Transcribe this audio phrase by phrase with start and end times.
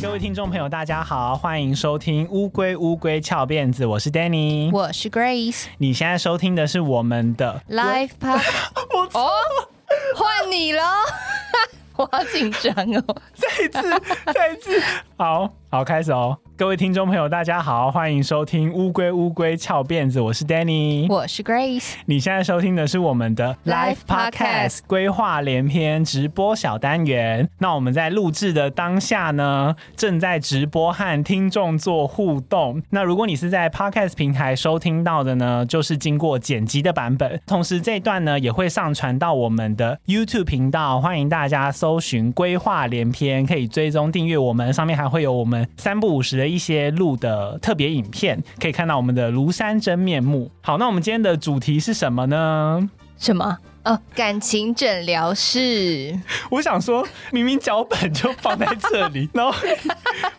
[0.00, 5.64] 各位听众朋友，大家好，欢迎收听《乌龟乌龟翘辫子》，我是 Danny，我是 Grace。
[5.78, 9.18] 你现在收听的是我们的 Live Podcast。
[9.18, 9.30] 哦，
[10.14, 10.82] 换你了，
[11.96, 13.16] 我好紧张哦！
[13.34, 14.02] 再一次，
[14.32, 14.80] 再一次，
[15.16, 16.38] 好好开始哦。
[16.58, 21.96] 各位听众朋友，大家好，欢迎收听乌龟乌龟翘辫子，我是 Danny，我是 Grace。
[22.06, 27.46] 你现在收听的是我们的 Live Podcast 规划连篇直播小单元。
[27.58, 32.82] 那我们在录制的当下呢，正在直播和听众做互动。
[32.88, 37.38] 那如果你是在 Podcast 平台收听到的呢，就是经过剪辑的版本。
[37.46, 44.72] 同时这一段呢，也会上传到我们的 YouTube 频道，欢迎大家搜寻规划连篇，可以追踪订阅我们。
[44.72, 46.45] 上面还会有我们三不五十的。
[46.48, 50.50] 一些录的特别影片，可以看到我们的庐山真面目。
[50.62, 52.90] 好，那我们今天的主题是什么呢？
[53.18, 53.56] 什么？
[53.86, 56.12] 哦，感情诊疗室。
[56.50, 59.56] 我想说，明明脚本就放在这里， 然后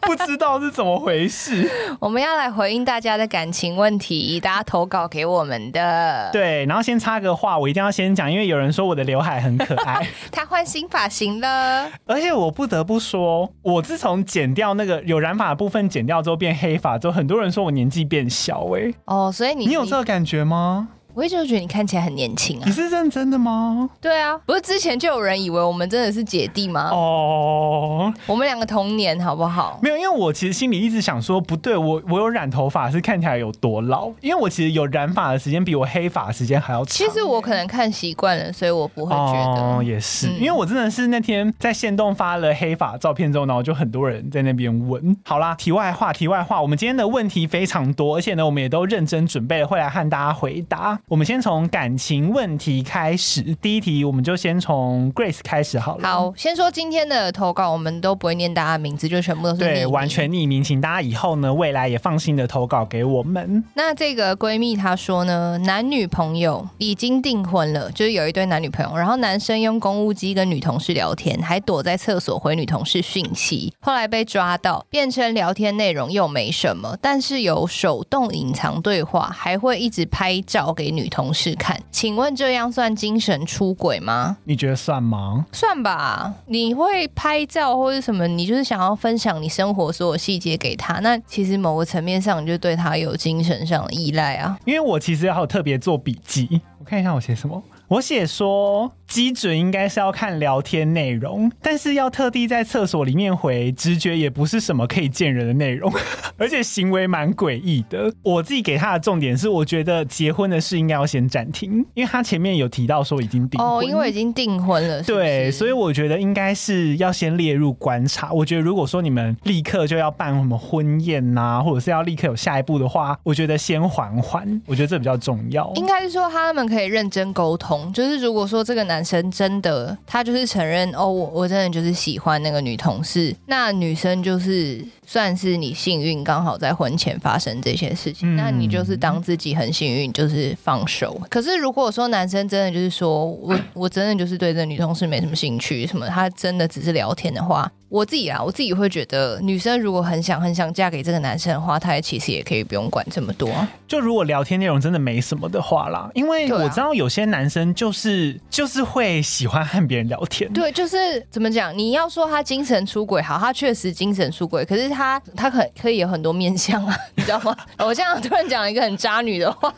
[0.02, 1.66] 不知道是怎么回事。
[1.98, 6.30] 我们要来回应大家的感情问题，大家投稿给我们的。
[6.34, 11.90] 对，然后先插个话，我一定要先讲，因为有人说我的刘海很可爱， 他换新发型了。
[12.06, 18.96] 而且我不得不说，我自从剪掉那个有染发的部分剪掉之后变黑发之后，很多人说我年纪变小哎、欸。
[19.06, 20.90] 哦，所以你你有这个感觉吗？
[21.18, 22.64] 我一直觉得你看起来很年轻啊！
[22.68, 23.90] 你是认真的吗？
[24.00, 26.92] 对啊，不是之前就有人以为我们真的是姐弟吗？
[26.92, 29.80] 哦，我们两个同年，好不好？
[29.82, 34.12] 没有，因为我其实心里一直想说，不对，我我有染头发是看起来有多老？
[34.22, 36.96] 因为我其实有染发的时间比我黑发的时间还要长。
[36.96, 39.60] 其实我可能看习惯了，所以我不会觉得。
[39.60, 45.18] 哦，也是，嗯、因为我真的是那天在线动发了黑发照片之后，然后就很多人在那边问。
[45.26, 51.00] 好啦，题外话，题外话，我们今天的问题非常多，而且呢，我们也都认真准备了，会来和大家回答。
[51.10, 51.88] 我们先从感。
[51.98, 56.08] 情问题开始，第一题我们就先从 Grace 开始好了。
[56.08, 63.64] 好，先说今天的投稿，我们都不会念大家名字，就全部都是对，完全匿名，请大家以后呢，未来也放心的投稿给我们。
[63.74, 81.80] 那这个闺蜜她说呢，男女朋友已经订婚了，就是有一对男女朋友，然后男生用公务机跟女同事聊天，还躲在厕所回女同事讯息，后来被抓到，变成聊天内容又没什么，但是有手动隐藏对话，还会一直拍照给女同事看。
[81.92, 84.36] 请问这样算精神出轨吗？
[84.44, 85.46] 你觉得算吗？
[85.54, 86.34] 算吧。
[86.48, 88.28] 你会拍照或者什么？
[88.28, 91.00] 你就是想要分享你生活所有细节给他。
[91.02, 94.58] 那其实某个层面上，你就对他有精神上的依赖啊。
[94.66, 97.62] 因为我其实还有特别做笔记，我看一下我写什么。
[97.90, 105.90] 我写说，基准应该是要看聊天内容，但是要特地在厕所里面回，直觉也不是什么可以见人的内容，
[106.38, 108.14] 而且行为蛮诡异的。
[108.24, 115.14] 我自己给他的重点是，我觉得结婚的事应该要先暂停，因为他前面有提到说已经订婚，哦，因为已经订婚了是是？
[115.14, 118.34] 对，所以我觉得应该是要先列入观察。
[118.34, 125.72] 我觉得如果说你们立刻就要办什么婚宴呐、啊，或者是要立刻有下一步的话，我觉得先缓缓，我觉得这比较重要。
[125.76, 127.77] 应该是说他们可以认真沟通。
[127.94, 141.20] 就是如果说这个男生真的他就是承认哦，我我真的就是喜欢那个女同事，那女生就是算是你幸运，刚好在婚前发生这些事情，嗯、那你就是当自己很幸运，就是放手。
[141.30, 147.72] 可是如果说男生真的就是说我 我真的就是对这女同事没什么兴趣，什么他真的只是聊天的话。
[147.90, 153.50] 我自己啊，我自己会觉得，女生如果很想很想嫁给这个男生的话，她也其实也可以不用管这么多。
[153.88, 160.52] 就如果聊天内容真的没什么的话啦，因为我知道有些男生就是、啊、就是会喜欢和别人聊天。
[160.52, 161.74] 对，就是怎么讲？
[161.78, 167.56] 你要说他精神出轨，好，他确实精神出轨，可是他他可可以有很多面相啊，你知道吗？
[167.78, 169.72] 我这样突然讲一个很渣女的话。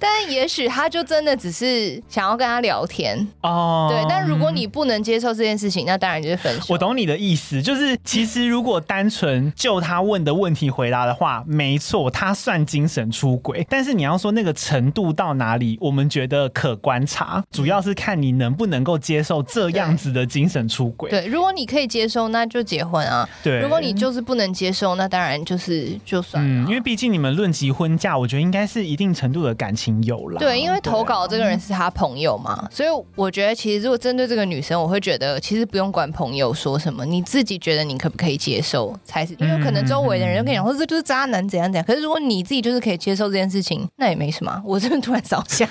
[0.00, 4.04] 但也许他就真的只是想要跟他聊天哦，对。
[4.08, 6.66] 但如果你不能接受这件事情，那当然就是分手。
[6.68, 13.66] 我懂你的意思，就是其实如果单纯就他问的问题回答的话，没错，他算精神出轨。
[13.68, 21.10] 但是你要说那个程度到哪里，我们觉得可观察，主要是看你能不能够接受这样子的精神出轨。
[21.10, 23.28] 对，如果你可以接受，那就结婚啊。
[23.42, 26.64] 对，如果你就是不能接受，那当然就是就算了。
[26.64, 29.87] 嗯，因为毕竟你们论及婚嫁，我觉得应该是一定程度的感情。
[30.02, 41.84] 有了，对，因为投稿这个人是他朋友嘛，啊、所以我觉得其实如果针对这个女生，我会觉得其实不用管朋友说什么，你自己觉得你可不可以接受才是，因为可能周围的人就跟你讲，或者就是渣男怎样怎样。
[41.84, 44.62] 可是如果你自己就是可以接受这件事情，那也没什么。
[44.64, 45.66] 我这边突然扫下，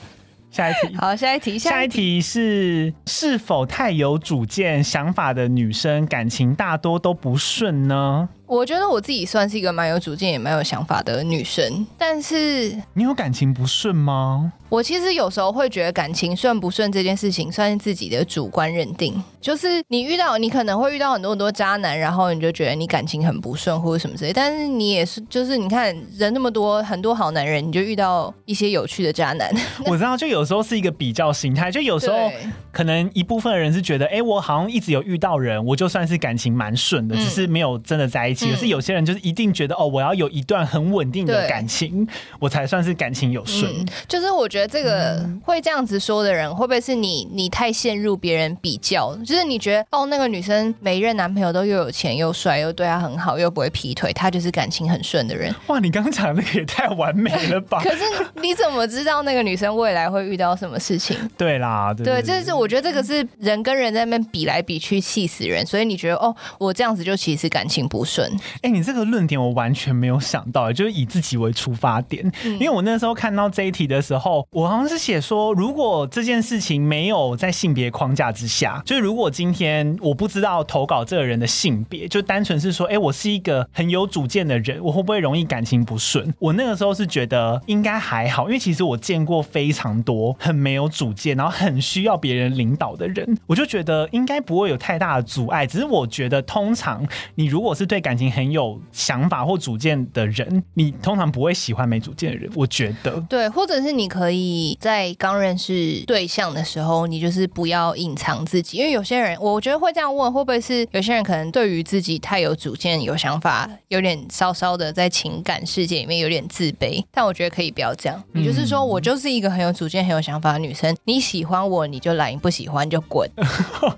[0.50, 8.28] 下一题，好，下一题，下一题是是否太有主见、想法的女生，感情大多都不顺呢？
[8.52, 14.52] 我觉得我自己算是一个蛮有主见也蛮有想法的女生，但是你有感情不顺吗？
[14.72, 29.54] 我其实有时候会觉得感情顺不顺这件事情算是自己的主观认定，就是你遇到你可能会遇到很多很多渣男，然后你就觉得你感情很不顺或者什么之类，但是你也是就是你看人那么多很多好男人，你就遇到一些有趣的渣男。
[29.84, 32.32] 我知道，就有时候是一个比较心态，就有时候
[32.70, 38.50] 可能一部分的人是觉得，哎，我好像一直有遇到人，我就算是感情蛮顺的，嗯、只是没有真的在一起。
[38.50, 42.08] 可是有些人就是一定觉得，哦，我要有一段很稳定的感情，
[42.40, 43.70] 我才算是感情有顺。
[43.70, 45.16] 嗯、就是我觉得这个。
[45.16, 47.28] 嗯会这样子说的人，会不会是你？
[47.32, 55.52] 你太陷入别人比较，就是你觉得哦，那个女生每一任男朋友都又有钱又帅又对她很好又不会劈腿，她就是感情很顺的人。
[55.66, 57.80] 哇，你刚刚讲的那个也太完美了吧？
[57.84, 58.04] 可是
[58.40, 61.16] 你怎么知道那个女生未来会遇到什么事情？
[61.36, 65.66] 对啦，对，对，对，对，就是我觉得这个是人跟人在那边比来比去，气死人。
[65.66, 68.30] 所以你觉得哦，我这样子就其实感情不顺。
[68.56, 72.30] 哎、欸，你这个论点我完全没有想到，就是以自己为出发点。
[72.44, 75.92] 嗯、因为我那时候看到这一题的时候，我好像是写说如果。
[76.10, 86.32] 这件事情没有在性别框架之下，就是如果今天我不知道投稿这个人的性别，就单纯是说，哎，我是一个很有主见的人，我会不会容易感情不顺？
[86.38, 95.66] 我那个时候是觉得应该还好，因为其实我见过非常多很没有主见，然后很需要别人领导的人，我就觉得应该不会有太大的阻碍。
[95.66, 97.06] 只是我觉得，通常
[97.36, 102.50] 你如果是对感情很有想法或主见的人，你通常不会喜欢没主见的人。
[102.54, 104.41] 我觉得，对，或者是你可以
[104.80, 106.02] 在刚认识。
[106.06, 117.02] 对象的时候，你就是不要隐藏自己，因为有些人，我觉得会这样问，会不会是有些人可能对于自己太有主见、有想法，有点稍稍的在情感世界里面有点自卑。
[117.10, 123.28] 但我觉得可以不要这样，你就是说我就是一个很有主见、很有想法的女生，你喜欢我你就来，你不喜欢就滚。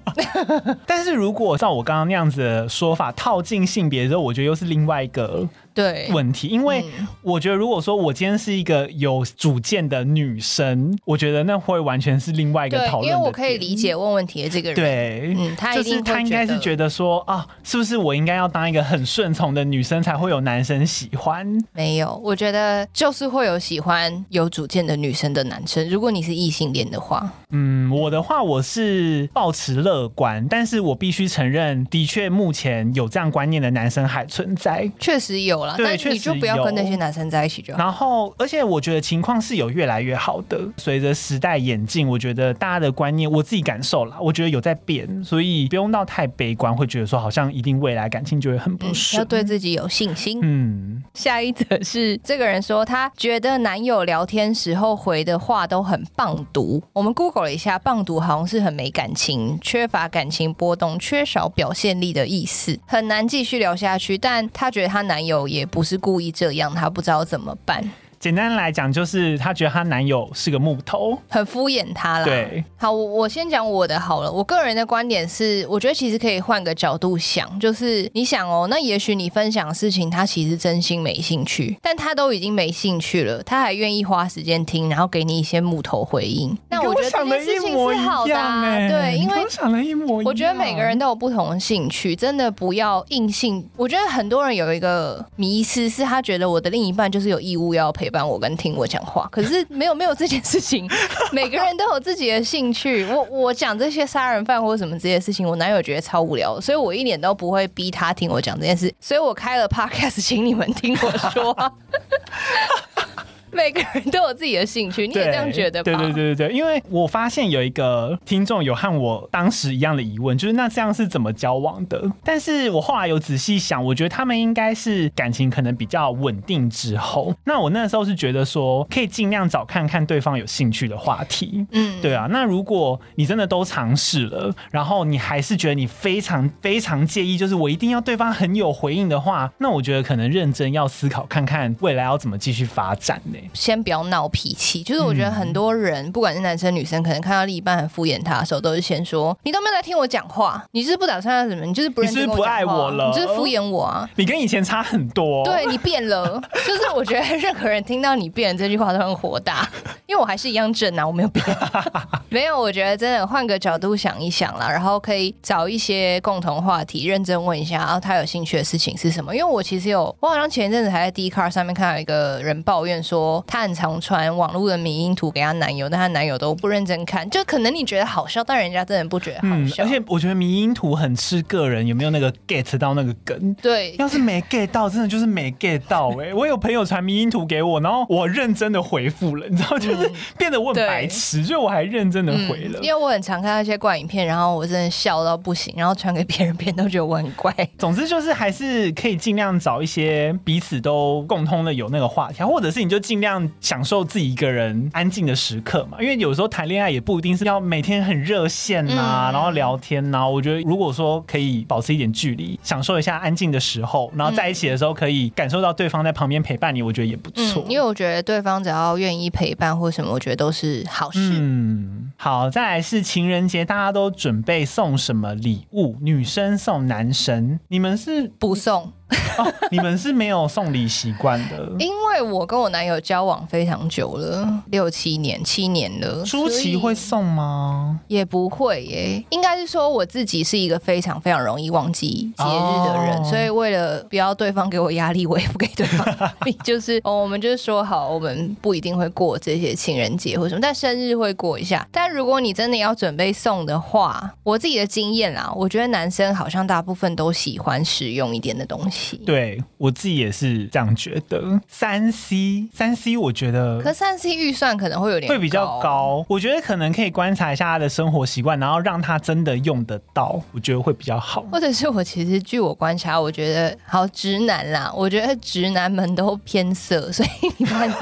[0.87, 5.49] 但是如果照我刚刚那样子的说法套进性别之后，我觉得又是另外一个。
[5.75, 6.85] 对问题，因为
[7.21, 13.11] 我觉得，如果说我今天是一个有主见的女生，我觉得那会完全是另外一个讨论。
[13.11, 21.45] 因为我可以理解问问题的这个人，对，嗯，他就是他应该是觉得说啊，是不是我应该要当一个很顺从的女生，才会有男生喜欢？
[21.73, 25.91] 没有，我觉得就是会有喜欢有主见的女生的男生。
[25.91, 35.64] 如果你是异性恋的话，嗯，我的话我是抱持乐观，但是我必须承认，的确目前有这样观念的男生还存在，确实有。
[35.77, 37.79] 对，你就不要跟那些男生在一起就好。
[37.79, 40.61] 然后，而且我觉得情况是有越来越好的。
[40.77, 49.19] 随着时代演进，我觉得大家的观念，我自己感受了，我觉得有在变，所以不用到太悲观，会觉得说好像一定未来感情就会很不顺。
[49.19, 50.41] 嗯，要对自己有信心。
[50.43, 56.83] 嗯，下一则是这个人说，他觉得男友聊天时候回的话都很棒读。
[56.93, 64.19] 我们 Google 了一下，棒读好像是很没感情、缺乏感情波动、缺少表现力的意思，很难继续聊下去。
[64.19, 65.35] 但他觉得她男友。
[65.55, 67.89] 也不是故意这样，他不知道怎么办。
[68.25, 72.25] 简单来讲，就是她觉得她男友是个木头，很敷衍她啦。
[72.25, 74.33] 对，好，我我先讲我的好了。
[74.33, 86.57] 我个人的观点是，我觉得其实可以换个角度想，就是你想哦，那也许你分享的事情，他其实真心没兴趣，但他都已经没兴趣了，他还愿意花时间听，然后给你一些木头回应。
[86.71, 90.31] 那我觉得这件事情是好的啊，对，因为想的一模一样。
[90.31, 93.63] 我觉得每个人都有不同的兴趣，真的不要硬性。
[93.77, 100.89] 我觉得很多人有一个迷思，是他觉得我的另一半就是有义务要陪伴我跟听我讲话，可是没有没有这件事情，
[101.33, 103.05] 每个人都有自己的兴趣。
[103.07, 108.95] 我我讲这些杀人犯或什么这些事情，我男友觉得超无聊，所以我一点都不会逼他听我讲这件事。
[109.01, 111.55] 所以我开了 podcast，请你们听我说。
[113.57, 115.85] 每个人都有自己的兴趣，你也这样觉得吧？
[115.85, 122.03] 对对对对对，因为我发现有一个听众有和我当时一样的疑问，就是那这样是怎么交往的？
[122.25, 127.35] 但是我后来有仔细想，我觉得他们应该是感情可能比较稳定之后。
[127.45, 131.65] 那我那时候是觉得说，可以尽量找看看对方有兴趣的话题。
[131.71, 132.27] 嗯，对啊。
[132.31, 143.39] 那如果你真的都尝试了，然后你还是觉得你非常非常介意，就是我一定要对方很有回应的话，那我觉得可能认真要思考看看未来要怎么继续发展呢？
[143.53, 151.65] 先不要闹脾气，就是我觉得很多人，不管是男生女生，可能看到另一半很敷衍他的时候，都是先说：“你都没有在听我讲话，你是不打算要什么？
[151.65, 154.09] 你就是不你是不爱我了，你就是敷衍我啊！
[154.17, 156.41] 你跟以前差很多，对你变了。
[156.67, 159.69] 就是我觉得任何人听到你变了这句话都很火大，
[160.07, 161.45] 因为我还是一样正啊，我没有变。
[162.31, 169.35] 没有，我觉得真的换个角度想一想啦，然后可以找一些共同话题，认真问一下，然后他有兴趣的事情是什么？
[169.35, 173.34] 因为我其实有，我好像前一阵子还在 Dcard 上面看到一个人抱怨说。
[173.35, 179.85] 说她很常传网络的迷因图给她男友，但她男友都不认真看，就可能你觉得好笑，但人家真的不觉得好笑。
[179.85, 183.55] 嗯，而且我觉得迷因图很吃个人有没有那个 get 到那个梗。
[183.61, 186.35] 对，要是没 get 到，真的就是没 get 到哎、欸。
[186.35, 192.85] 我有朋友传迷因图给我，然后我认真的回复了，你知道，就是变得我很白痴，就我还认真的回了、嗯。
[192.85, 197.55] 因为我很常看到一些怪影片，然后我真的笑到不行，然后传给别人，别人都觉得我很怪。
[197.79, 203.24] 总之就是还是可以尽量找一些彼此都共通的有那个话题，或者是你就尽量
[203.61, 205.99] 享受自己一个人安静的时刻嘛。
[206.01, 210.29] 因为有时候谈恋爱也不一定是要每天很热线呐、啊，然后聊天呐、啊。
[210.29, 217.71] 我觉得如果说可以保持一点距离，享受一下安静的时候，然后在一起的时候可以感受到对方在旁边陪伴你，我觉得也不错、嗯。
[217.71, 221.19] 因为我觉得对方只要愿意陪伴或什么，我觉得都是好事。
[221.33, 225.97] 嗯，好，再来是情人节，大家都准备送什么礼物？
[226.01, 228.93] 女生送男生，你们是不送？
[229.37, 236.25] 哦，你们是没有送礼习惯的，因为我跟我男友交往非常久了，六七年、七年了。
[236.25, 238.01] 初期会送吗？
[238.09, 246.53] 也不会耶，应该是说我自己是一个非常非常容易忘记节日的人，哦、所以为了不要对方给我压力，我也不给对方压力。
[246.65, 251.87] 就是哦，我们就是说好，我们不一定会过这些情人节或什么，但生日会过一下。
[251.93, 258.94] 但如果你真的要准备送的话，我自己的经验啦，我觉得男生好像大部分都喜欢实用一点的东西。
[259.25, 261.61] 对，我自己也是这样觉得。
[261.69, 266.25] 三 C，三 C，我觉得，可三 C 预算可能会有点会比较高。
[266.29, 271.43] 我觉得可能可以观察一下他的生活习惯，然后让他真的用得到，我觉得会比较好。
[271.53, 277.93] 或者是我其实据我观察，我觉得好直男啦，我觉得直男们都偏色，所以你们，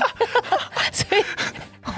[0.92, 1.22] 所以。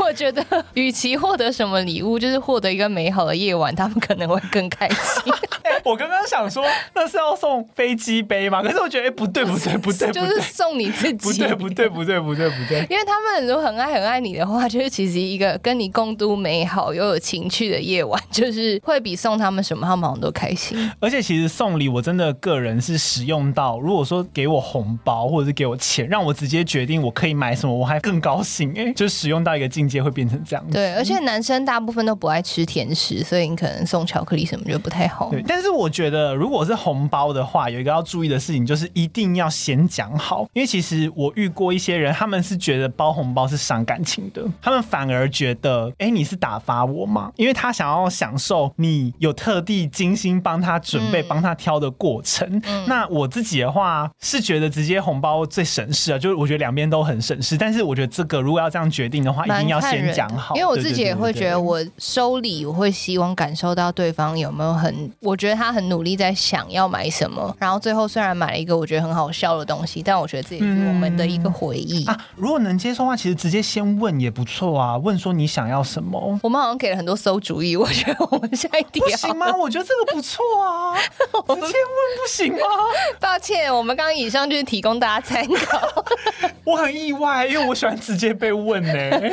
[0.05, 0.45] 我觉得，
[0.75, 5.33] 与其获得什么礼物，就是获得一个美好的夜晚，他们可能会更开心。
[5.63, 6.63] 欸、 我刚刚想说，
[6.95, 8.63] 那是要送飞机杯吗？
[8.63, 11.17] 可是我觉得，哎、欸，不对，不对，不对，就是送你自己。
[11.17, 12.87] 不对，不对，不对，不对，不对。
[12.91, 20.91] 因为他们如果很爱很爱你的话，就是其实一个跟你共度美好又有情趣的夜晚，就是会比送他们什么他们好像都开心。
[21.01, 28.75] 而且其实送礼，我真的个人是使用到，如果说给我红包或者是给我钱，让我直接决定我可以买什么，我还更高兴。
[28.77, 30.73] 哎，就使用到一个境界会变成这样子。
[30.73, 35.31] 对，而且男生大部分都不爱吃甜食，所以你可能送巧克力什么就不太好。
[35.31, 47.31] 对，但是我觉得如果是红包的话，有一个要注意的事情就是一定要先讲好，因为其实我遇过一些人，他们是觉得包红包是伤感情的，他们反而觉得，哎，你是打发我吗？
[47.37, 52.49] 因为他想要享受你有特地精心帮他准备、帮、嗯、他挑的过程。
[52.67, 60.55] 嗯、那我自己的话是觉得直接红包最省事啊，就是我觉得两边都很省事，但是我觉得这个如果要这样决定的话，一定要先讲好。
[60.55, 72.27] 因为我自己也会觉得，我收礼，我会希望感受到对方有没有很，我觉得他很努力在想要买什么，然后最后虽然买了一个我觉得很好笑的东西，但我觉得这也是我们的一个回忆、嗯、啊。
[72.37, 76.39] 如果能接受的话，其实直接先问也不错啊，问说你想要什么。
[76.43, 79.55] 我们好像给了很多馊主意，我觉得我们下一题不行吗？
[79.57, 82.59] 我觉得这个不错啊， 直接问不行吗？
[83.21, 86.05] 抱歉，我们刚刚以上就是提供大家参考。
[86.65, 89.33] 我很意外，因为我喜欢直接被问呢、欸，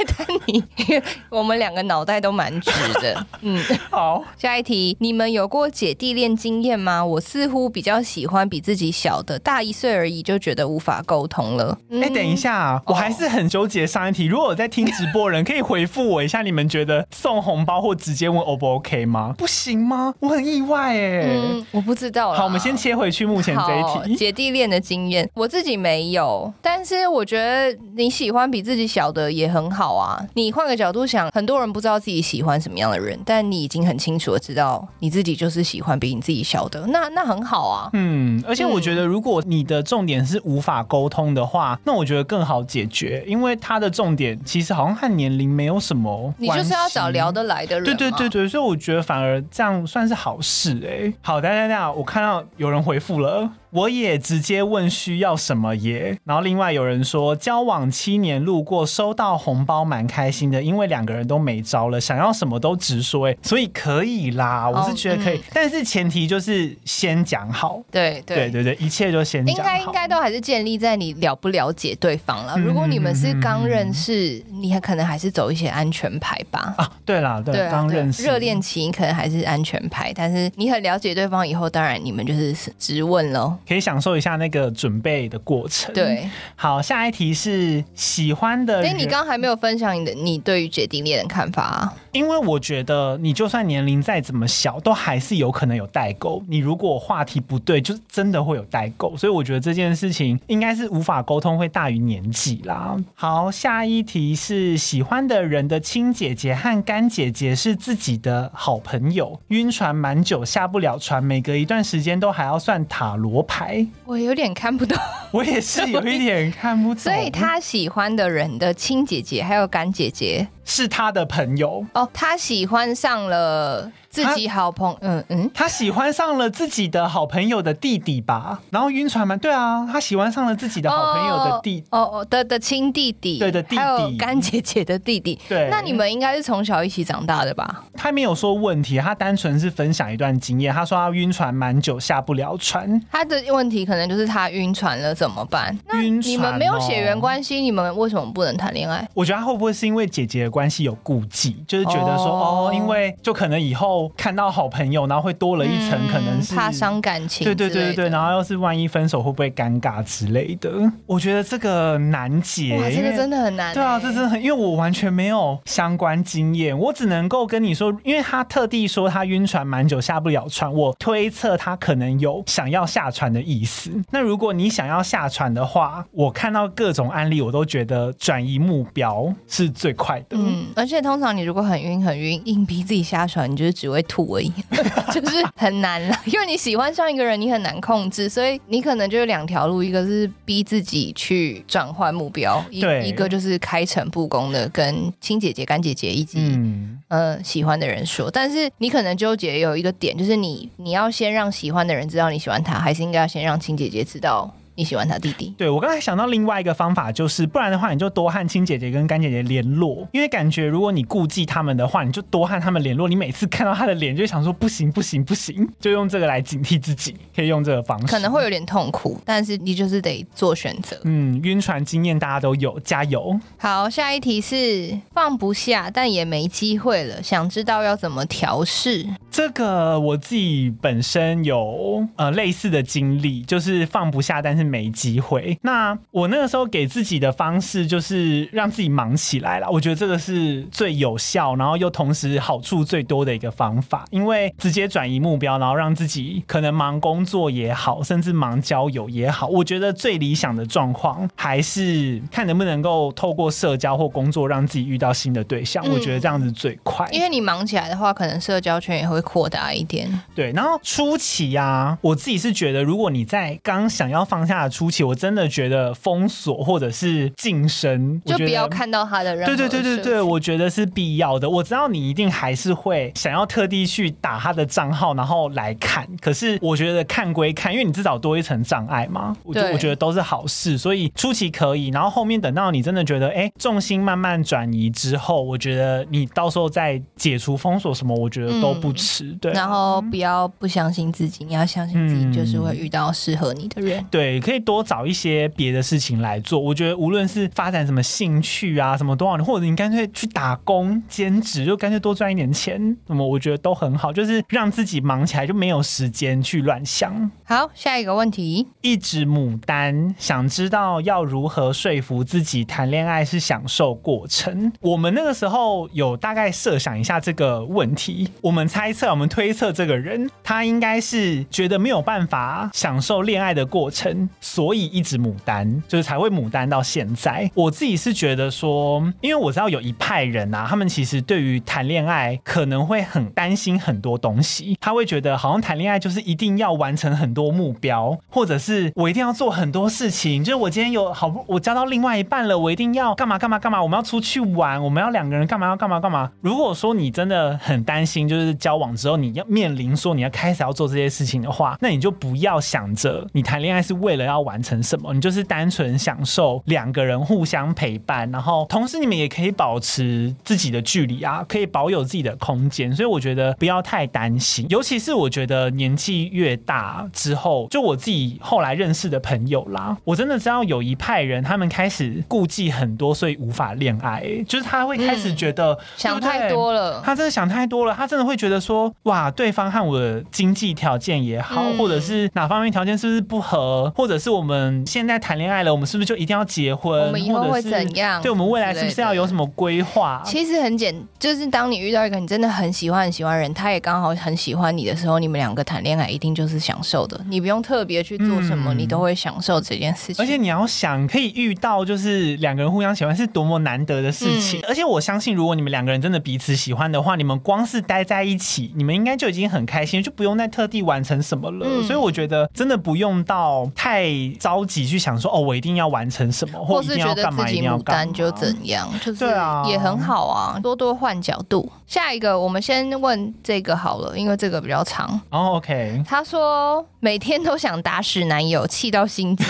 [1.30, 2.70] 我们两个脑袋都蛮直
[3.00, 7.04] 的， 嗯，好，下一题，你们有过姐弟恋经验吗？
[7.04, 11.76] 我似乎比较喜欢比自己小的，大一岁而已就觉得无法沟通了。
[11.82, 14.24] 哎、嗯欸，等一下、啊，我还是很纠结上一题。
[14.26, 19.34] 如果我在听直播人，可以回复我一下，你们觉得送红包或直接问 O 不 OK 吗？
[19.36, 20.14] 不行吗？
[20.20, 22.32] 我很意外哎、嗯，我不知道。
[22.32, 30.52] 好，我们先切回去目前这一题，姐弟恋的经验，我自己没有，但是我觉得你喜欢比自己小的也很好啊，你。
[30.52, 37.88] 换个角度想，很多人不知道自己喜欢什么样的人，但你已经很清楚的知道你自己就是喜欢比你自己小的，那那很好啊。
[37.94, 47.84] 嗯，而且我觉得，如果你的重点是无法沟通的话，那我觉得更好解决，因为他的重点其实好像和年龄没有什么，你就是要找聊得来的人。
[47.84, 51.14] 对对对对，所以我觉得反而这样算是好事哎、欸。
[51.22, 53.50] 好，大家大家，我看到有人回复了。
[53.72, 68.50] 我也直接问需要什么耶，然后另外有人说交往七年路过收到红包蛮开心的，因为两个人都没招了，想要什么都直说哎，所以可以啦，我是觉得可以，哦嗯、但是前提就是先讲好，对对。
[68.50, 72.58] 对对对，一切就先讲好，应该应该都还是建立在你了不了解对方了。
[72.58, 76.74] 如果你们是刚认识，嗯、你还可能还是走一些安全牌吧。
[76.76, 78.24] 啊，对啦，对，刚认识。
[78.24, 83.56] 热恋期你可能还是安全牌，但是你很了解对方以后，当然你们就是直问喽。
[83.66, 85.94] 可以享受一下那个准备的过程。
[85.94, 88.82] 对，好，下一题是喜欢的。
[88.82, 91.94] 哎，你刚刚还没有分享你的你对于姐弟恋的看法啊？
[92.12, 96.42] 因为我觉得你就算年龄再怎么小，都还是有可能有代沟。
[96.46, 99.16] 你如果话题不对，就真的会有代沟。
[99.16, 102.96] 所以我觉得这件事情应该是无法沟通，会大于年纪啦。
[103.14, 113.86] 好，下一题是喜欢的人的亲姐姐和干姐姐是自己的好朋友，晕船蛮久下不了船，每隔一段时间都还要算塔罗牌。
[114.04, 114.98] 我有点看不懂，
[115.30, 116.98] 我也是有一点看不懂。
[117.02, 123.90] 所以他喜欢的人的亲姐姐还有干姐姐是他的朋友哦，他喜欢上了。
[124.12, 129.34] 自己好朋友，嗯嗯，他喜欢上了自己的好朋友的弟弟吧，然后晕船吗？
[129.38, 137.84] 对啊，他喜欢上了自己的好朋友的弟，哦哦的的亲弟弟，对的弟弟，还有干姐姐的弟弟，对，那你们应该是从小一起长大的吧？
[137.94, 140.74] 他没有说问题，他单纯是分享一段经验。
[140.74, 145.74] 他说他晕船蛮久下不了船，他的问题可能就是他晕船了怎么办？
[145.94, 149.08] 晕船，你们没有血缘关系，你们为什么不能谈恋爱？
[149.14, 155.02] 我觉得他会不会是因为姐姐的关系有顾忌，就是觉得说哦，哦，因为就可能以后看到好朋友。
[155.12, 157.44] 然后会多了一层，可能是、嗯、怕伤感情。
[157.44, 160.70] 对对对对对，然后要是万一分手，会不会尴尬之类的？
[161.06, 163.74] 我觉得这个难解，哇，这个真的很难。
[163.74, 173.90] 对啊，这真的很，因为我完全没有相关经验，我只能够跟你说，因为他特地说他晕船蛮久下不了船，我推测他可能有想要下船的意思。
[174.12, 180.36] 那如果你想要下船的话，我看到各种案例，我都觉得转移目标是最快的。
[180.38, 184.52] 嗯，而且通常你如果很晕很晕，硬逼自己下船，你就是只会吐而已。
[185.12, 198.30] 就是很难了，因为你喜欢上一个人，你很难控制，所以你可能就有两条路，一个是逼自己去转换目标，对，一个就是开诚布公的跟亲姐姐、干姐姐以及嗯、呃、喜欢的人说。
[198.30, 204.52] 但是你可能纠结有一个点，就是你你要先让喜欢的人知道你喜欢他，还是应该要先让亲姐姐知道？
[204.74, 205.54] 你喜欢他弟弟？
[205.58, 213.06] 对，我刚才想到另外一个方法，就是不然的话，你就多和亲姐姐跟干姐姐联络，因为感觉如果你顾忌他们的话，你就多和他们联络。
[213.06, 218.06] 你每次看到他的脸，就想说不行不行不行， 就用这个来警惕自己，可以用这个方式。
[218.06, 220.98] 可能会有点痛苦，但是你就是得做选择。
[221.04, 223.38] 嗯，晕船经验大家都有，加油。
[223.58, 229.06] 好，下一题是放不下，但也没机会了，想知道要怎么调试。
[229.30, 234.61] 这个我自己本身有呃类似的经历，就是放不下，但是。
[234.64, 235.58] 没机会。
[235.62, 239.68] 那我那个时候给自己的方式就是让自己忙起来了。
[239.70, 244.04] 我觉得这个是最有效，然后又同时好处最多的一个方法。
[244.10, 255.84] 因为直接转移目标，然后让自己可能忙工作也好，甚至忙交友也好，我觉得最理想的状况还是看能不能够透过社交或工作让自己遇到新的对象。
[255.86, 257.08] 嗯，我觉得这样子最快。
[257.10, 260.08] 因为你忙起来的话，可能社交圈也会扩大一点。
[260.34, 264.51] 对，然后初期啊，我自己是觉得，如果你在刚想要放下。
[264.52, 269.46] 下初期，我真的觉得封锁或者是晋升，就不要看到他的人。
[269.46, 271.48] 对对对对对，我觉得是必要的。
[271.48, 276.06] 我知道你一定还是会想要特地去打他的账号，然后来看。
[276.20, 279.34] 可是我觉得看归看，因为你至少多一层障碍嘛。
[279.42, 281.88] 我觉得我觉得都是好事，所以初期可以。
[281.88, 289.24] 然后后面等到你真的觉得，哎，重心慢慢转移之后，我觉得你到时候再解除封锁什么，我觉得都不迟。
[289.24, 293.98] 嗯、对，然后不要不相信自己，你要相信自己，就是会遇到适合你的人。
[293.98, 294.41] 嗯、对。
[294.42, 296.60] 可以多找一些别的事情来做。
[296.60, 304.12] 我觉得无论是发展什么兴趣啊，什么多少年，或者你干脆去打工兼职，就干脆多赚一点钱，那么我觉得都很好。
[304.12, 307.30] 就是让自己忙起来，就没有时间去乱想。
[307.44, 314.72] 好，下一个问题，一直牡丹想知道要如何说服自己谈恋爱是享受过程。
[314.80, 324.28] 我们那个时候有大概设想一下这个问题，我们猜测，我们推测这个人他应该是觉得没有办法享受恋爱的过程。
[324.40, 327.50] 所以一直牡丹，就是才会牡丹到现在。
[327.54, 340.42] 我自己是觉得说，因为我知道有一派人啊，他们其实对于谈恋爱可能会很担心很多东西，他会觉得好像谈恋爱就是一定要完成很多目标，或者是我一定要做很多事情。
[340.42, 346.30] 就是我今天有好不，我交到另外一半了，我一定要干嘛干嘛干嘛，我们要出去玩，我们要两个人干嘛要干嘛干嘛。
[346.40, 353.82] 如果说你真的很担心，就是交往之后你要面临说你要开始要做这些事情的话，那你就不要想着你谈恋爱。
[353.82, 355.12] 是为了要完成什么？
[355.12, 362.94] 你就是单纯享受两个人互相陪伴，然后同时你们也可以保持自己的距离啊，可以保有自己的空间。
[362.94, 374.22] 所以我觉得不要太担心，尤其是我觉得年纪越大之后，就我自己后来认识的朋友啦，我真的知道有一派人，他们开始顾忌很多，所以无法恋爱。
[374.46, 383.92] 就是他会开始觉得、嗯、想太多了，他真的想太多了，他真的会觉得说，哇，对方和我的经济条件也好，嗯、或者是哪方面条件是不是不合。
[383.94, 387.00] 或者者是我们现在谈恋爱了，我们是不是就一定要结婚？
[387.00, 388.20] 我们以后会怎样？
[388.20, 390.22] 对，我们未来是不是要有什么规划？
[390.24, 400.22] 其实很简，就是当你遇到一个你真的很喜欢很喜欢人，他也刚好很喜欢你的时候，你们两个谈恋爱一定就是享受的，你不用特别去做什么，嗯、你都会享受这件事情。
[400.22, 404.60] 而且你要想，可以遇到就是两个人互相喜欢是多么难得的事情。
[404.60, 411.66] 嗯、而且我相信，如果你们两个人真的彼此喜欢的话，你们光是待在一起，你们应该就已经很开心，就不用再特地完成什么了。
[411.68, 414.01] 嗯、所以我觉得真的不用到太
[414.38, 419.24] 着急去想说，哦，我一定要完成什么，或一定要干嘛，一定要干嘛，就怎样，就是
[419.66, 421.70] 也很好啊，多多换角度。
[421.86, 425.08] 下一个，我们先问这个好了，因为这个比较长。
[425.30, 426.02] 哦、oh，OK。
[426.08, 429.44] 他说每天都想打死男友，气到心悸。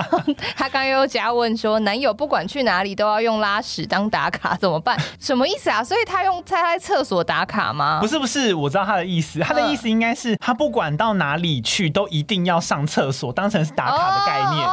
[0.54, 4.98] 他刚又加问说，男友不管去哪里都要用拉屎当打卡，怎么办？
[5.18, 5.82] 什么意思啊？
[5.82, 7.98] 所以他用在在厕所打卡吗？
[8.00, 9.40] 不是不是，我知道他的意思。
[9.40, 14.68] 他的意思应该是他不管到哪里去都一定要上厕所，当成是打卡的概念。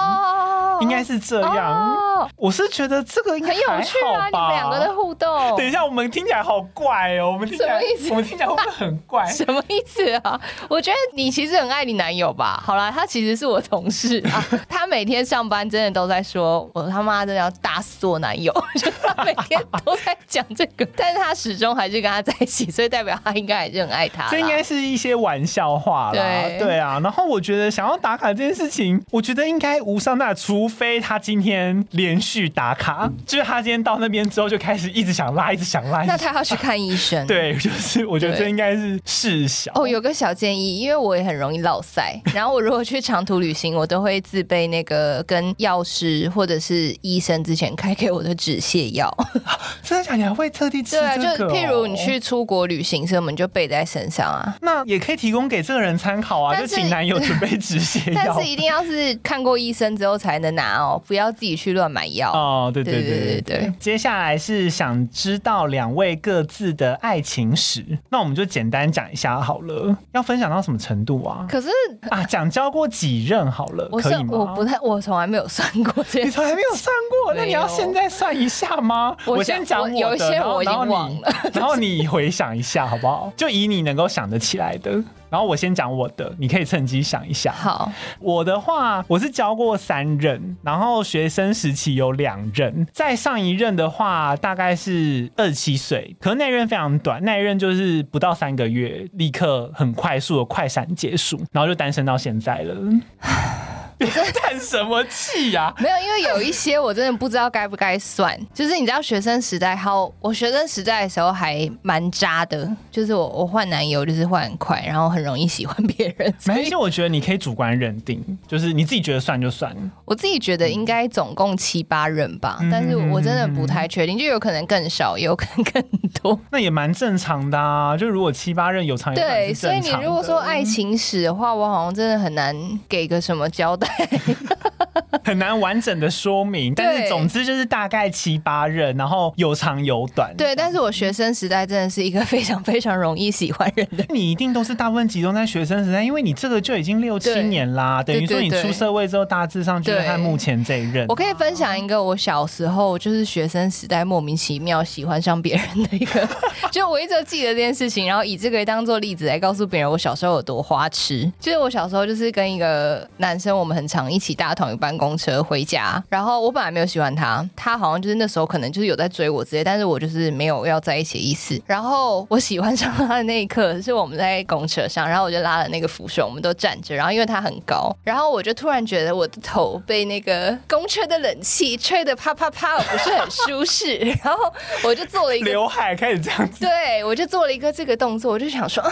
[0.81, 2.12] 应该是这样。
[2.23, 5.55] Oh、我是觉得这个应该很有趣啊，你们两个的互动。
[5.57, 7.31] 等一下，我们听起来好怪哦。
[7.31, 8.09] 我们听起来，什么意思？
[8.09, 9.25] 我们听起来会不会很怪？
[9.31, 10.39] 什么意思啊？
[10.69, 12.61] 我觉得你其实很爱你男友吧？
[12.65, 14.43] 好啦，他其实是我同事啊。
[14.69, 18.53] 他每天上班真的都在说，我他妈真的要打死我男友。
[18.79, 24.29] 就他每天都在讲这个，但是他始终还是跟他在一起，所以代表他应该还是很爱他。
[24.29, 26.13] 这应该是一些玩笑话啦。
[26.13, 26.99] 对对啊。
[27.03, 36.03] 然后我觉得想要打卡这件事情，我觉得应该无伤大雅，除非他今天连续打卡，就是他今天到那边之后就开始一直想拉，一直想拉。
[36.03, 37.25] 那他要去看医生。
[37.27, 39.87] 对，就是我觉得这应该是事小哦。
[39.87, 49.11] 有个小建议，因为我也很容易落赛， 然后我如果去长途旅行，我都会自备那个跟药师或者是医生之前开给我的止泻药。
[49.83, 50.17] 真的假的？
[50.17, 50.81] 你还会特地？
[50.83, 54.55] 对，就譬如你去出国旅行，所以我们就备在身上啊。
[54.61, 58.21] 那也可以提供给这个人参考啊，就请男友准备止泻药。
[58.23, 62.71] 但是一定要是看过医生之后才能拿哦，不要自己去乱买药哦。
[62.73, 63.73] 对对对对对。
[63.79, 69.95] 接下来是想知道两位各自的爱情史，那我们就简单讲一下好了。
[70.11, 71.45] 要分享到什么程度啊？
[71.49, 71.69] 可是
[72.09, 74.37] 啊，讲交过几任好了，可以吗？
[74.37, 76.23] 我不太，我从来没有算过这。
[76.23, 76.93] 你从来没有算
[77.25, 77.33] 过？
[77.33, 79.15] 那你要现在算一下吗？
[79.25, 83.31] 我先讲有一些我已经忘了，然后你回想一下好不好？
[83.35, 85.01] 就以你能够想得起来的。
[85.33, 87.51] 然后我先讲我的，你可以趁机想一下。
[87.51, 102.75] 好，我的话，我是教过三任，然后学生时期有两任，在上一任的话大概是二十七岁，可是那一任非常短，那一任就是不到三个月，立刻很快速的快闪结束，然后就单身到现在了。
[103.99, 105.73] 你 在叹什么气呀？
[105.79, 108.37] 没有，因为有一些我真的不知道该不该算。
[108.53, 112.69] 就是你知道学生时代，好，我学生时代的时候还蛮渣的。
[112.91, 116.33] 就是我我换男友就是换很快，然后很容易喜欢别人。
[116.45, 119.73] 没关系，我觉得你可以主观认定，就是你自己觉得算就算。
[120.05, 125.83] 我自己觉得应该总共七八任吧，但是我真的不太确定，就有可能更少，也有可能更
[126.21, 126.39] 多。
[126.51, 132.55] 那也蛮正常的啊，就如果七八任有长有短，对，所以你如果说爱情史的话，我好像真的很难
[132.87, 133.92] 给个什么交代。
[133.97, 140.33] 对， 很难完整的说明，但是总之就是大概七八任，然后有长有短。
[140.37, 144.03] 对，但是我学生时代真的是一个非常非常容易喜欢人的。
[144.13, 151.05] 你一定都是大部分集中在学生时代，因为你这个就已经六七年啦，等于说你出社会之后大致上就是和目前这一任。
[151.09, 156.27] 我可以分享一个我小时候就是学生时代莫名其妙喜欢上别人的一个，
[156.71, 161.31] 就我一直记得这件事情，然后以这个当做例子来告诉别人我小时候有多花痴。
[161.39, 171.61] 就是我小时候就是跟一个男生，我们很常一起搭同一班公车回家，然后我本来没有喜欢他，他好像就是那时候可能就是有在追我之类，但是我就是没有要在一起的意思。
[171.65, 188.83] 然后我喜欢上他的那一刻是我们在公车上，然后我就拉了那个扶手，我们都站着，然后因为他很高，然后我就突然觉得我的头被那个公车的冷气吹得啪啪啪，我不是很舒适， 然后我就做了一个刘海开始这样子，对，我就做了一个这个动作，我就想说。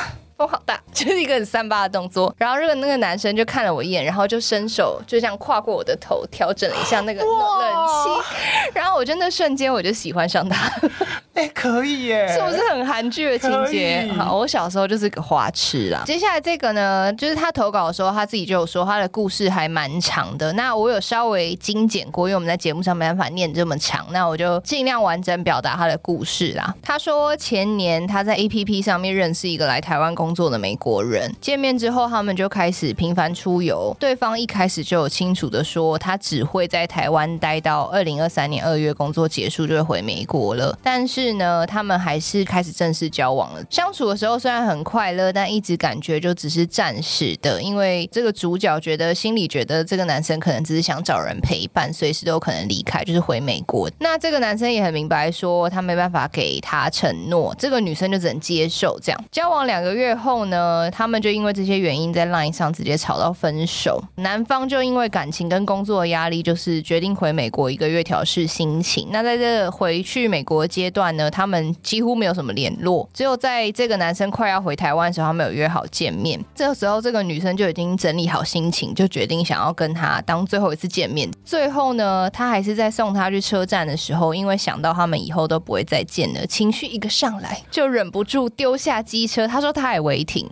[0.41, 2.33] 风好大， 就是一个很三八的动作。
[2.37, 8.71] 然后，这个那个男生就看了我一眼，然后就伸手就这样跨过我的头，调整了一下那个冷气。
[8.73, 10.71] 然后，我真的瞬间我就喜欢上他。
[11.41, 14.07] 哎、欸，可以耶，是不是很韩剧的情节？
[14.15, 16.03] 好，我小时候就是个花痴啦。
[16.05, 20.53] 接下来这个呢，就是他投稿的时候，他自己就有说他的故事还蛮长的。
[20.53, 26.75] 那我有稍微精简过，因为我们在节目上没办法念这么长，那我就尽量完整表达他的故事啦。
[26.83, 33.97] 他说前年他在 APP 上面认识一个来台湾工作的美国人，见面之后，他们就开始频繁出游。
[33.99, 40.77] 对方一开始就有清楚的说，他只会在台湾待到二零二三年二月，工作结束就会回美国了。
[40.83, 43.63] 但是呢，他们还是开始正式交往了。
[43.69, 53.89] 相处的时候虽然很快乐，但一直感觉就只是暂时的，因为这个主角觉得心里觉得这个男生可能只是想找人陪伴，随时都有可能离开，就是回美国。
[53.99, 59.25] 那这个男生也很明白说他没办法给他承诺，这个女生就只能接受这样。
[59.31, 64.01] 交往两个月后呢，他们就因为这些原因在 LINE 上直接吵到分手。
[64.15, 69.09] 男方就因为感情跟工作的压力，就是决定回美国一个月调试心情。
[69.11, 76.43] 那在这回去美国阶段呢，他们几乎没有什么联络，只有在这个男生快要回台湾的时候，他们有约好见面。
[76.55, 81.29] 这个时候，这个女生就已经整理好心情，就决定想要跟他当最后一次见面。
[81.43, 89.47] 最后呢，他还是在送他去车站的时候，因为想到他们以后都不会再见了，情绪一个上来，就忍不住丢下机车。
[89.47, 90.47] 他说他也违停，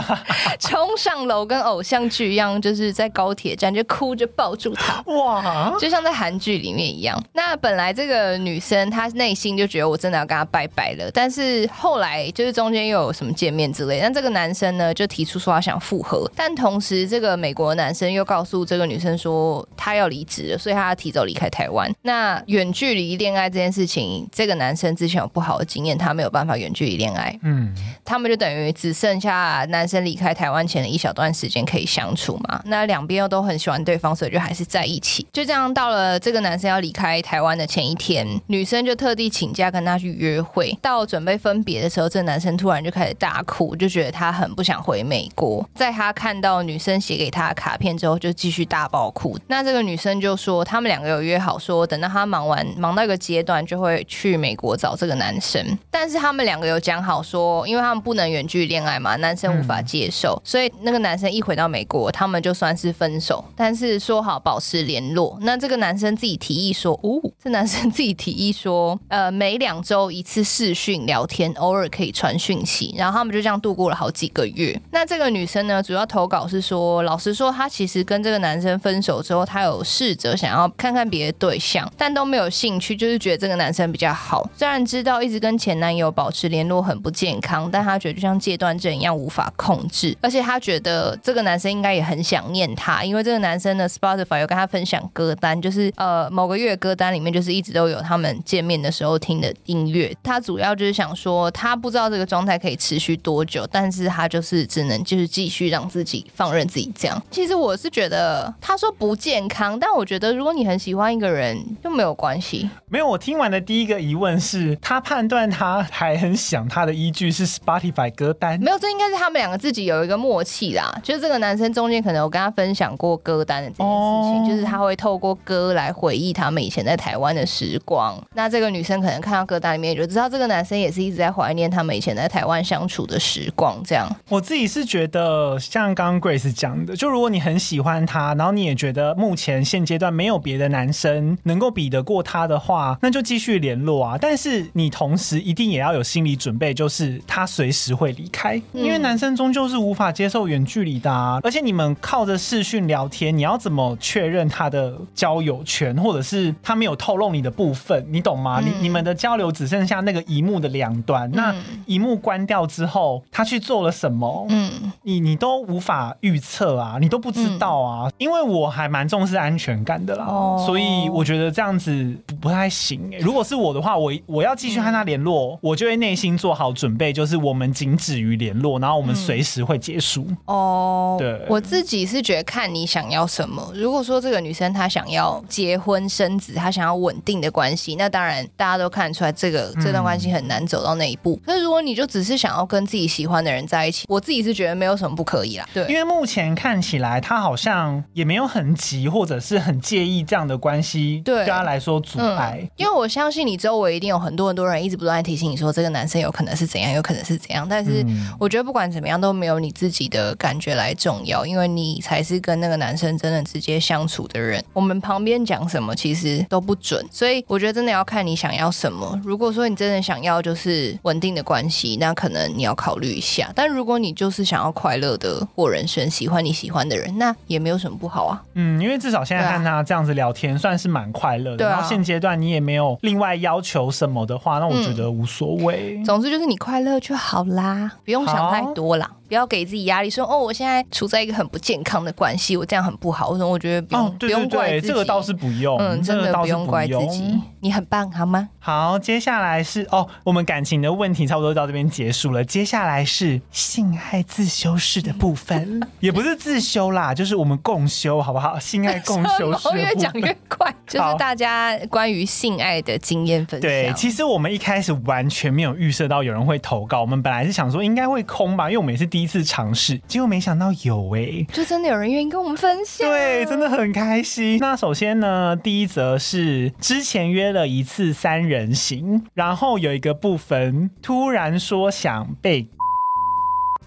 [0.58, 7.22] 冲上楼，跟偶像剧一样，就是在高铁站就哭着抱住他，哇，就像在韩剧里面一样。
[7.34, 21.92] 那本来这个女生她内心就觉得我真的要跟他拜拜了，但是后来就是中间又有什么见面之类，但这个男生呢就提出说他想复合，但同时这个美国男生又告诉这个女生说他要离职了，所以他要提早离开台湾。
[22.02, 27.74] 那远距离恋爱这件事情，这个男生之前有不好的经验，他没有办法远距离恋爱，嗯，
[28.04, 32.62] 他们就等于只剩下男生离开台湾前的一小段时间可以相处嘛。
[32.64, 35.26] 那两边又都很喜欢对方，所以就还是在一起。
[35.32, 40.76] 就这样到了这个男生要离开台湾的前一天，女生就特地请假跟跟他去约会。
[40.80, 45.68] 到准备分别的时候，这男生突然就开始大哭，就觉得他很不想回美国。
[45.74, 49.36] 在他看到女生写给他的卡片之后，就继续大爆哭。
[49.48, 55.62] 那这个女生就说，他们两个有约好说，等到他忙完忙到一个阶段，就会去美国找这个男生。
[55.90, 63.44] 但是他们两个有讲好说，因为他们不能远距恋爱嘛，男生无法接受，所以那个男生一回到美国，他们就算是分手。
[63.56, 65.38] 但是说好保持联络。
[65.42, 72.94] 那这个男生自己提议说，哦，这男生自己提议说，呃，每两两周一次视讯聊天，偶尔可以传讯息。
[72.94, 74.78] 然后他们就这样度过了好几个月。
[74.90, 84.46] 那这个女生呢，主要投稿是说，老实说，她其实跟这个男生分手之后，她有试着想要看看别的对象，但都没有兴趣，就是觉得这个男生比较好。
[84.54, 90.14] 虽然知道一直跟前男友保持联络很不健康，但她觉得就像戒断症一样无法控制。
[90.20, 100.14] 而且她觉得这个男生应该也很想念她，因为这个男生呢，Spotify 有跟她分享歌单，就是呃某个月歌单里面就是一直都有他们见面的时候听的音乐。
[100.22, 107.22] 他主要就是想说，他不知道这个状态可以持续多久，但是他就是只能就是继续让自己放任自己这样。
[107.30, 112.68] 其实我是觉得，他说不健康，但我觉得如果你很喜欢一个人，就没有关系。
[112.88, 118.58] 没有，我听完的第一个疑问是，他判断他还很想他的依据是 Spotify 歌单。
[118.60, 120.92] 没有，这应该是他们两个自己有一个默契啦。
[121.02, 124.48] 就是这个男生中间可能有跟他分享过歌单的这件事情，oh.
[124.48, 128.20] 就是他会透过歌来回忆他们以前在台湾的时光。
[128.34, 133.78] 那这个女生可能看到歌单里面，就知道这个男生也是一直在怀念他们以前在台湾相处的时光。
[133.84, 144.16] 这样，我自己是觉得，像刚刚 Grace 讲的，就如果你很喜欢他，然后你也觉得目前现阶段没有别的男生能够比得过他的话，那就继续联络啊。
[144.18, 151.38] 但是你同时一定也要有心理准备，就是他随时会离开，因为男生终究是无法接受远距离的啊。
[151.42, 158.60] 而且你们靠着视讯聊天，你要怎么确认他的交友圈，或者是他没有透露你的部分，你懂吗？
[158.64, 161.54] 你你们的交流只剩下那个荧幕的两端，那
[161.86, 164.46] 荧幕关掉之后，他去做了什么？
[164.50, 164.70] 嗯，
[165.02, 168.10] 你你都无法预测啊，你都不知道啊。
[168.18, 173.18] 因为我还蛮重视安全感的啦，哦所以我觉得这样子不不太行欸。
[173.18, 180.26] 如果是我的话，我我要继续和他联络，我就会内心做好准备，就是我们仅止于联络，然后我们随时会结束。
[180.44, 183.72] 哦，对，我自己是觉得看你想要什么。
[183.74, 191.40] 如果说这个女生她想要结婚生子，她想要稳定的关系，那当然大家都看得出来这个这段关系很难走到那一步。
[191.44, 195.68] 可是如果你就只是想要跟自己喜欢的人在一起，我自己是觉得没有什么不可以啦。
[195.72, 202.58] 对，因为目前看起来他好像也没有很急，或者是很介意这样的关系对他来说阻碍。
[202.60, 207.66] 嗯，因为我相信你周围一定有很多很多人一直不断在提醒你说，这个男生有可能是怎样，有可能是怎样。
[207.68, 208.04] 但是
[208.38, 214.62] 我觉得不管怎么样都没有你自己的感觉来重要，因为你才是跟那个男生真的直接相处的人。
[214.72, 219.20] 我们旁边讲什么其实都不准，所以我觉得真的要看你想要什么。
[219.24, 223.50] 如果说你真的想要就是稳定的关系，那可能你要考虑一下。
[223.54, 228.42] 但如果你就是想要快乐的过人生，喜欢你喜欢的人，那也没有什么不好啊。
[228.54, 231.56] 嗯，因为至少现在看他这样子聊天，算是蛮快乐的。
[231.58, 231.70] 对啊。
[231.70, 236.02] 然后现阶段你也没有另外要求什么的话，那我觉得无所谓。
[236.04, 239.10] 总之就是你快乐就好啦，不用想太多啦。
[239.32, 243.30] 不要给自己压力，说哦，我现在处在一个很不健康的关系，我这样很不好。
[243.30, 248.50] 我说我觉得不用，哦、对对对，不用怪自己，这个倒是不用，嗯，真的不用怪自己，你很棒，好吗？
[248.58, 258.58] 好，接下来是哦，我们感情的问题差不多到这边结束了，接下来是性爱自修室的部分， 也不是自修啦，就是我们共修，好不好？
[258.58, 263.70] 性爱共修室， 越讲越快，就是大家关于性爱的经验分享。
[263.70, 274.58] 对，其实我们一开始完全没有预设到有人会投稿，我们本来是想说应该会空吧，因为我们也是第一次尝试，结果没想到有哎、欸，就真的有人愿意跟我们分享，对，真的很开心。
[274.58, 282.68] 那首先呢，第一则是之前约了一次三人行，然后有一个部分突然说想被。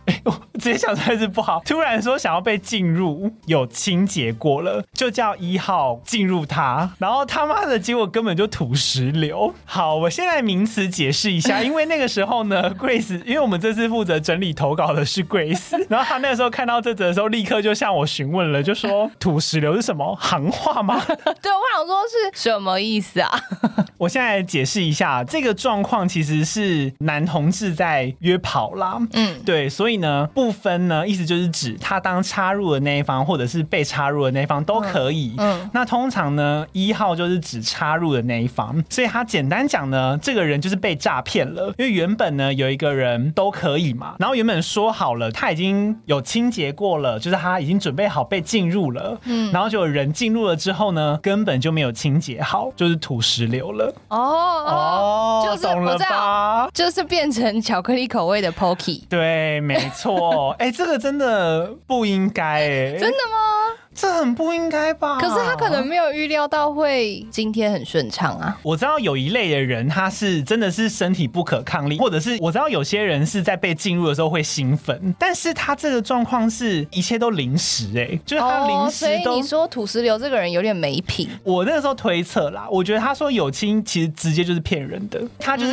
[0.06, 1.62] 哎，我直接想出来是不好。
[1.66, 9.54] 突然说想要被进入，有清洁过了，就叫一号进入他，然后他妈的结果根本就土石流。
[9.66, 21.02] 好，我现在名词解释一下，因为那个时候呢， Grace，因为我们这次负责整理投稿的是 Grace，然后他那个时候看到这则的时候，立刻就向我询问了，就说土石流是什么行话吗？
[21.08, 23.32] 对，我想说是什么意思啊？
[23.98, 29.95] 我现在解释一下，这个状况其实是男同志在约跑啦，嗯，对，所以。
[29.98, 35.36] 呢不分呢，意思就是指他当插入的那一方，或者是被插入的那一方都可以。
[35.38, 53.94] 嗯，嗯，那通常呢，一号就是指插入的那一方，所以他简单讲呢，这个人就是被诈骗了，因为原本呢有一个人都可以嘛，然后原本说好了他已经有清洁过了，就是他已经准备好被进入了，嗯，然后就有人进入了之后呢，根本就没有清洁好，就是土石流了。
[54.10, 56.70] 哦哦，就是懂了吧？
[56.74, 59.04] 就是变成巧克力口味的 Pocky。
[59.08, 59.85] 对，没。
[59.86, 63.78] 没错，哎，这个真的不应该，哎，真的吗？
[63.96, 65.18] 这很不应该吧？
[65.20, 68.56] 可是他可能没有预料到会今天很顺畅啊。
[68.62, 79.24] 我知道有一类的人，他是真的是身体不可抗力，或者是我知道有些人是在被进入的时候会兴奋，但是他这个状况是一切都临时，哎，就是他临时都。
[79.24, 81.30] 所以你说土石流这个人有点没品。
[81.44, 85.72] 我那个时候推测啦，我觉得他说有亲其实直接就是骗人的，他就是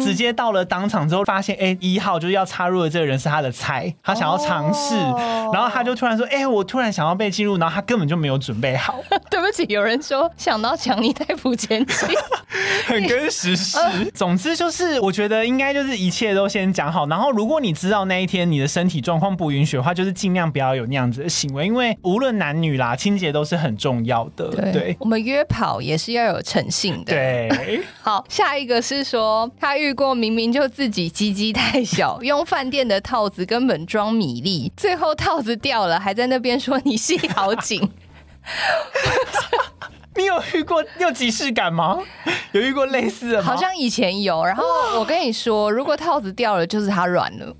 [0.00, 4.94] 直接到了当场之后发现，哎，一号就是要插入的这个人是他的菜，他想要尝试，
[5.52, 7.55] 然后他就突然说，哎，我突然想要被进入。
[7.56, 9.02] 然后他根本就没有准备好。
[9.30, 12.06] 对不起，有人说想到强尼戴普前妻，
[12.86, 13.78] 很跟时事。
[14.14, 17.06] 总之就是，我觉得应该就是一切都先讲好。
[17.06, 24.48] 然后如果你知道那一天你的身体状况不允许的话，就是尽量不要有那样子的行为，因为无论男女啦，清洁都是很重要的。
[24.48, 27.12] 对，对我们约跑也是要有诚信的。
[27.12, 37.45] 对，好，下一个是说他遇过明明就自己鸡鸡太小，用饭店的套子根本装米粒，最后套子掉了，还在那边说你戏好。
[37.46, 37.80] 好紧，
[40.16, 41.98] 你有遇过你有即视感吗？
[42.50, 43.44] 有遇过类似的吗？
[43.46, 44.44] 好像以前有。
[44.44, 44.64] 然后
[44.98, 47.54] 我跟你说，如果套子掉了，就是它软了。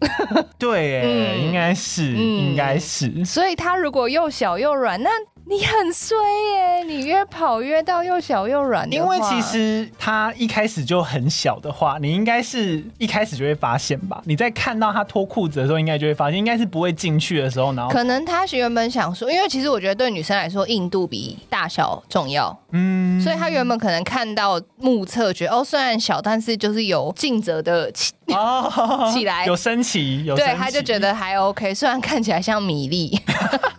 [0.59, 3.25] 对，嗯，应该是，嗯，应该是。
[3.25, 5.11] 所以它如果又小又软，那。
[5.49, 6.17] 你很衰
[6.55, 6.83] 耶！
[6.85, 14.21] 你越跑越到又小又软，因为其实他一开始就很小的话，你应该是一开始就会发现吧？
[14.25, 33.17] 你在看到他脱裤子的时候，应该就会发现，应该是不会进去的时候，然后可能他原本想说，因为其实我觉得对女生来说，硬度比大小重要，嗯，所以他原本可能看到目测觉得哦，虽然小，但是就是有尽责的起哦 起来，有升起，有对，他就觉得还 OK，虽然看起来像米粒。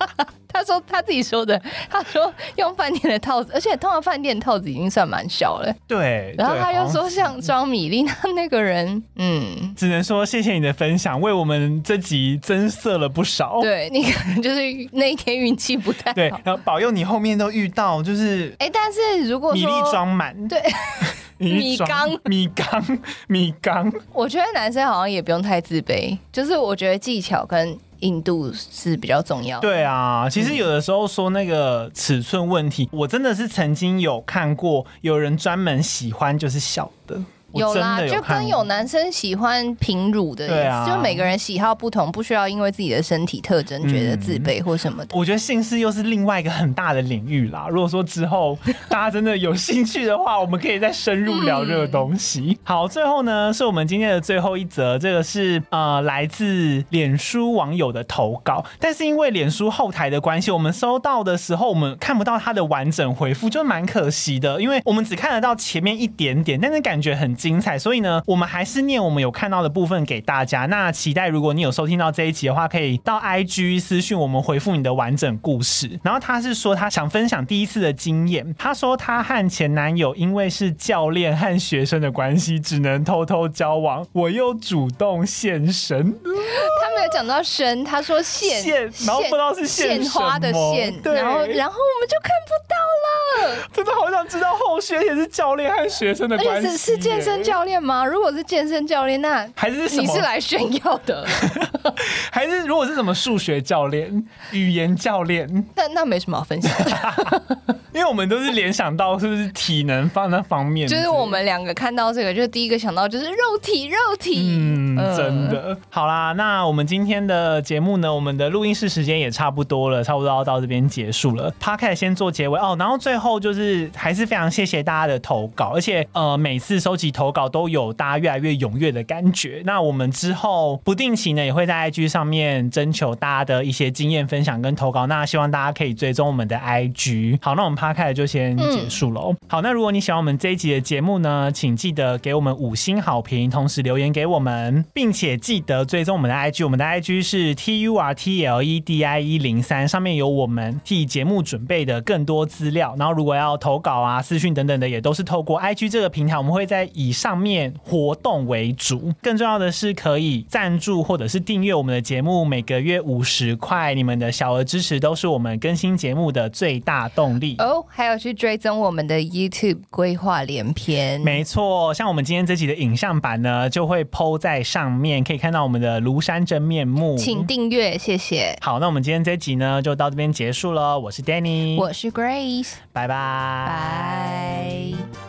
[0.78, 1.60] 他说他自己说的，
[1.90, 5.74] 他说用饭店的套子，而且通常饭店套子已经算蛮小了。
[5.88, 13.60] 对，然后他又说像装米粒，那那个人，嗯，只能说谢谢你的分享，为我们这集增色了不少。
[13.62, 14.62] 对，你可能就是
[14.92, 16.16] 那一天运气不太好。
[16.16, 20.62] 对，然后保佑你后面都遇到，就是哎，但是如果米粒装满，对，
[21.38, 27.78] 米缸，米缸，米缸，我觉得男生好像也不用太自卑，就是我觉得技巧跟。
[28.00, 29.60] 硬度是比较重要。
[29.60, 37.22] 对啊，其实有的时候说那个尺寸问题，嗯、我真的是曾经有看过，有人专门喜欢就是小的。
[37.54, 45.18] 有啦，就跟有男生喜欢平乳的意思，对啊，就每个人喜好不同，不需要因为自己的身体特征觉得自卑或什么的。
[45.18, 47.68] 我觉得性事又是另外一个很大的领域啦。
[47.70, 48.58] 如果说之后
[48.90, 52.58] 大家真的有兴趣的话，我们可以再深入聊这个东西。
[52.64, 67.37] 好，最后呢，是我们今天的最后一则，这个是呃来自脸书网友的投稿，但是因为脸书后台的关系，我们收到的时候我们看不到他的完整回复，就蛮可惜的，因为我们只看得到前面一点点，但是感觉很。
[67.38, 67.78] 精彩。
[67.78, 70.65] 所以呢，我们还是念我们有看到的部分给大家。
[70.65, 76.00] 那期待如果你有收听到这一集的话，可以到 IG 私讯我们回复你的完整故事。
[76.04, 78.56] 然后他是说他想分享第一次的经验。
[78.58, 84.06] 他说他和前男友因为是教练和学生的关系，只能偷偷交往。
[84.13, 86.13] 我又主动献身。
[86.23, 93.58] 他没有讲到身，他说献献，然后不知道是献花的献，对，然后然后我们就看不到了。
[93.73, 96.97] 真的好想知道后续也是教练和学生的关系。
[97.28, 98.06] 身教练吗？
[98.06, 101.28] 如果是健身教练，那还是你是来炫耀的？
[102.32, 105.66] 还是如果是什么数学教练、语言教练？
[105.76, 110.88] 那那没什么好分享的， 因为我们都是联想到是不是体能方那方面。
[110.88, 114.56] 就是我们两个看到这个，就第一个想到就是肉体，肉体。
[114.56, 115.76] 嗯，真的。
[115.89, 121.52] 好啦，那我们今天的节目呢，我们的录音室时间也差不多了，差不多要到这边结束了。
[121.60, 129.64] Podcast 先做结尾哦，然后最后就是还是非常谢谢大家的投稿，而且呃每次收集投稿都有大家越来越踊跃的感觉。
[129.66, 137.39] 那我们之后不定期呢也会在 IG 上面征求大家的一些经验分享跟投稿，那希望大家可以追踪我们的 IG。
[137.41, 139.22] 好，那我们 Podcast 就先结束了。
[139.30, 146.64] 嗯、好，那如果你喜欢我们这一集的节目呢，请记得给我们五星好评，同时留言给我们，并且记得追踪我们的 IG。
[146.64, 152.96] 我们的 IG 是 T U R T L E D I E 零三，上面有我们替节目准备的更多资料。
[152.98, 159.14] 然后如果要投稿啊、私讯等等的，也都是透过 IG 这个平台，我们会在以上面活动为主。
[159.22, 167.56] 更重要的是，可以赞助或者是订阅我们的节目，每个月五十块，你们的小额支持都是我们更新节目的最大动力。
[167.60, 171.19] 哦，还有去追踪我们的 YouTube 规划连篇。
[171.21, 177.17] 没错，像我们今天这集的影像版呢，就会 PO 在上面，可以看到我们的庐山真面目。
[177.17, 178.57] 请订阅，谢谢。
[178.61, 180.99] 好，那我们今天这集呢，就到这边结束了。
[180.99, 185.26] 我是 Danny，我是 Grace，拜拜，拜。